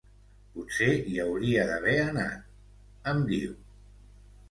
Potser 0.55 0.87
hi 1.11 1.19
hauria 1.25 1.67
d’haver 1.73 1.95
anat 2.07 2.51
—em 3.15 3.25
diu. 3.33 3.57